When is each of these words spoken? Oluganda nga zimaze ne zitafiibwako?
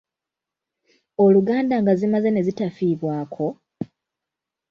Oluganda 1.23 1.75
nga 1.81 1.93
zimaze 1.99 2.29
ne 2.31 2.41
zitafiibwako? 2.47 3.45